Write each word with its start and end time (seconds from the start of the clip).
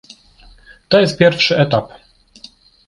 To 0.89 0.99
jest 0.99 1.17
pierwszy 1.17 1.57
etap 1.57 1.93